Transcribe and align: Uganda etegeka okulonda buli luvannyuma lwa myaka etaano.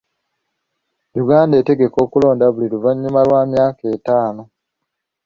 Uganda 1.21 1.53
etegeka 1.57 1.97
okulonda 2.05 2.45
buli 2.53 2.67
luvannyuma 2.73 3.21
lwa 3.27 3.41
myaka 3.51 3.83
etaano. 3.95 4.43